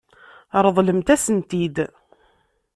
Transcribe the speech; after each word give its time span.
Ṛeḍlemt-asen-t-id. 0.65 1.77